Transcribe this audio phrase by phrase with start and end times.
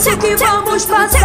[0.00, 1.19] Vamos que vamos fazer.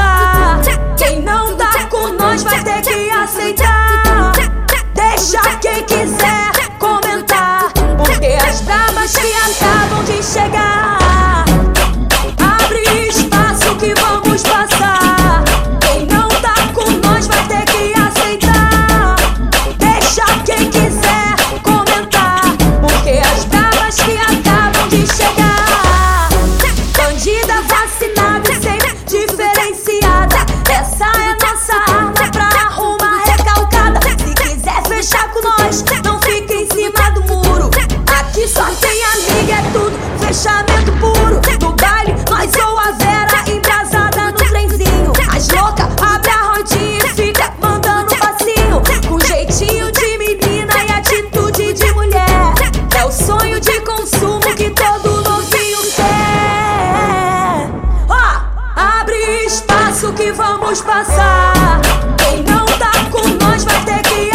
[59.96, 61.80] isso que vamos passar.
[62.18, 64.35] Quem não tá com nós vai ter que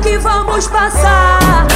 [0.00, 1.69] que vamos passar.